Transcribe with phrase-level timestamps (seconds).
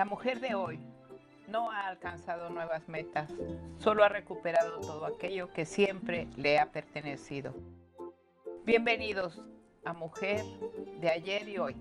[0.00, 0.80] La mujer de hoy
[1.46, 3.30] no ha alcanzado nuevas metas,
[3.80, 7.54] solo ha recuperado todo aquello que siempre le ha pertenecido.
[8.64, 9.42] Bienvenidos
[9.84, 10.42] a Mujer
[11.00, 11.76] de ayer y hoy.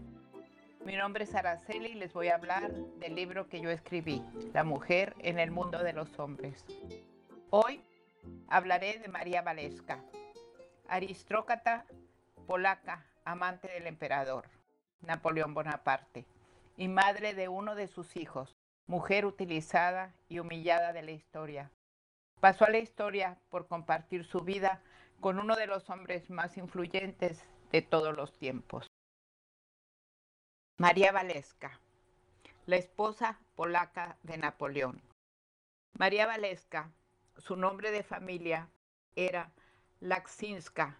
[0.83, 4.65] Mi nombre es Araceli y les voy a hablar del libro que yo escribí, La
[4.65, 6.65] mujer en el mundo de los hombres.
[7.51, 7.81] Hoy
[8.49, 10.03] hablaré de María Valesca,
[10.89, 11.85] aristócrata
[12.47, 14.49] polaca, amante del emperador
[15.03, 16.25] Napoleón Bonaparte
[16.79, 18.55] y madre de uno de sus hijos,
[18.87, 21.69] mujer utilizada y humillada de la historia.
[22.39, 24.81] Pasó a la historia por compartir su vida
[25.19, 28.87] con uno de los hombres más influyentes de todos los tiempos.
[30.77, 31.81] María Valesca,
[32.65, 35.01] la esposa polaca de Napoleón.
[35.97, 36.93] María Valesca,
[37.35, 38.69] su nombre de familia
[39.17, 39.51] era
[39.99, 40.97] Laksinska.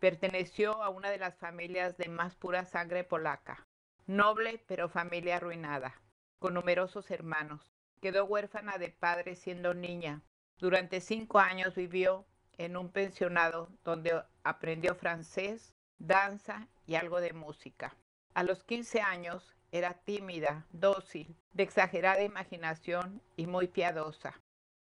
[0.00, 3.64] Perteneció a una de las familias de más pura sangre polaca,
[4.06, 5.94] noble pero familia arruinada
[6.38, 7.72] con numerosos hermanos.
[8.00, 10.22] Quedó huérfana de padre siendo niña.
[10.58, 12.26] Durante cinco años vivió
[12.58, 17.96] en un pensionado donde aprendió francés, danza y algo de música.
[18.34, 24.40] A los 15 años era tímida, dócil, de exagerada imaginación y muy piadosa.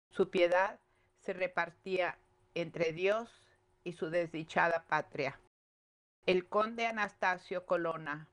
[0.09, 0.79] Su piedad
[1.19, 2.19] se repartía
[2.53, 3.29] entre Dios
[3.83, 5.39] y su desdichada patria.
[6.25, 8.29] El conde Anastasio Colonna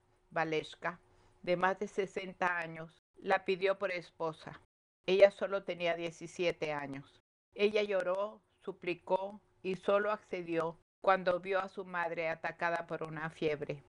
[1.42, 4.60] De más de 60 años, la pidió por esposa.
[5.04, 7.20] Ella solo tenía 17 años.
[7.54, 13.82] Ella lloró, suplicó y solo accedió cuando vio a su madre atacada por una fiebre.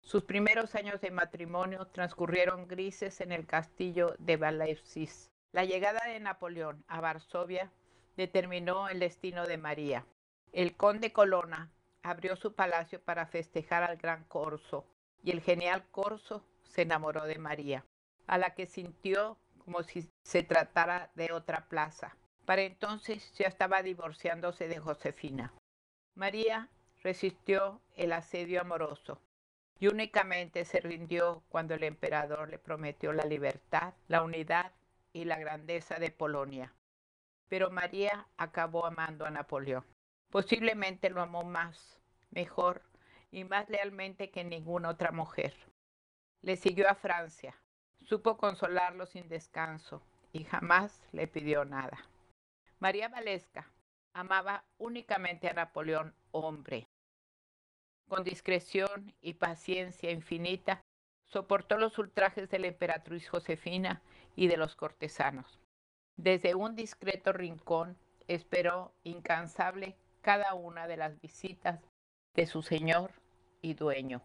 [0.00, 5.30] Sus primeros años de matrimonio transcurrieron grises en el castillo de Valevsis.
[5.52, 7.70] La llegada de Napoleón a Varsovia
[8.16, 10.06] determinó el destino de María.
[10.52, 11.70] El conde Colonna
[12.02, 14.86] abrió su palacio para festejar al gran Corso
[15.22, 17.84] y el genial Corso se enamoró de María
[18.26, 22.16] a la que sintió como si se tratara de otra plaza.
[22.44, 25.52] Para entonces ya estaba divorciándose de Josefina.
[26.14, 26.68] María
[27.02, 29.20] resistió el asedio amoroso
[29.78, 34.72] y únicamente se rindió cuando el emperador le prometió la libertad, la unidad
[35.12, 36.72] y la grandeza de Polonia.
[37.48, 39.84] Pero María acabó amando a Napoleón.
[40.30, 42.00] Posiblemente lo amó más,
[42.30, 42.82] mejor
[43.32, 45.54] y más lealmente que ninguna otra mujer.
[46.42, 47.56] Le siguió a Francia,
[48.04, 51.98] Supo consolarlo sin descanso y jamás le pidió nada.
[52.80, 53.70] María Valesca
[54.12, 56.86] amaba únicamente a Napoleón hombre.
[58.08, 60.82] Con discreción y paciencia infinita,
[61.26, 64.02] soportó los ultrajes de la emperatriz Josefina
[64.34, 65.60] y de los cortesanos.
[66.16, 71.80] Desde un discreto rincón esperó incansable cada una de las visitas
[72.34, 73.12] de su señor
[73.60, 74.22] y dueño.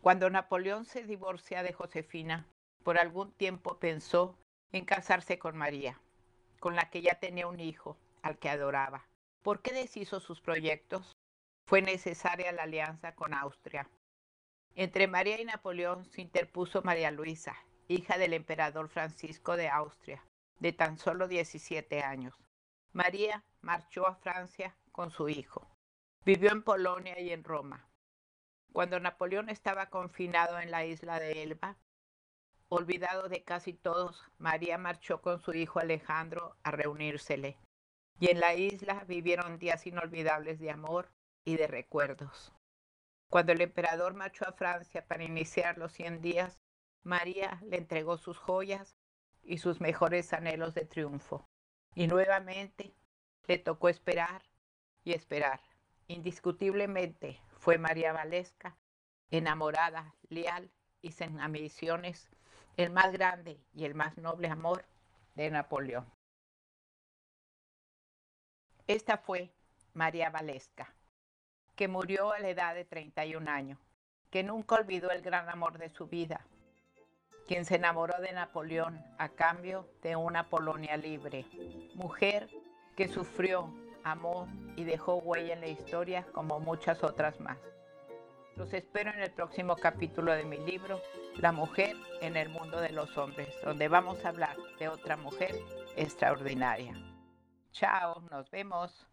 [0.00, 2.46] Cuando Napoleón se divorcia de Josefina,
[2.82, 4.36] por algún tiempo pensó
[4.72, 6.00] en casarse con María,
[6.58, 9.06] con la que ya tenía un hijo, al que adoraba.
[9.42, 11.16] ¿Por qué deshizo sus proyectos?
[11.66, 13.88] Fue necesaria la alianza con Austria.
[14.74, 17.56] Entre María y Napoleón se interpuso María Luisa,
[17.88, 20.24] hija del emperador Francisco de Austria,
[20.58, 22.34] de tan solo 17 años.
[22.92, 25.69] María marchó a Francia con su hijo.
[26.24, 27.88] Vivió en Polonia y en Roma.
[28.72, 31.76] Cuando Napoleón estaba confinado en la isla de Elba,
[32.72, 37.58] Olvidado de casi todos, María marchó con su hijo Alejandro a reunírsele,
[38.20, 41.10] y en la isla vivieron días inolvidables de amor
[41.44, 42.52] y de recuerdos.
[43.28, 46.62] Cuando el emperador marchó a Francia para iniciar los 100 días,
[47.02, 48.94] María le entregó sus joyas
[49.42, 51.48] y sus mejores anhelos de triunfo.
[51.96, 52.94] Y nuevamente
[53.48, 54.42] le tocó esperar
[55.02, 55.60] y esperar.
[56.10, 58.76] Indiscutiblemente fue María Valesca,
[59.30, 60.68] enamorada, leal
[61.02, 62.28] y sin ambiciones,
[62.76, 64.84] el más grande y el más noble amor
[65.36, 66.12] de Napoleón.
[68.88, 69.52] Esta fue
[69.94, 70.92] María Valesca,
[71.76, 73.78] que murió a la edad de 31 años,
[74.30, 76.44] que nunca olvidó el gran amor de su vida,
[77.46, 81.46] quien se enamoró de Napoleón a cambio de una Polonia libre,
[81.94, 82.50] mujer
[82.96, 83.72] que sufrió,
[84.04, 87.58] amó y dejó huella en la historia como muchas otras más.
[88.56, 91.00] Los espero en el próximo capítulo de mi libro,
[91.36, 95.54] La mujer en el mundo de los hombres, donde vamos a hablar de otra mujer
[95.96, 96.94] extraordinaria.
[97.72, 99.09] Chao, nos vemos.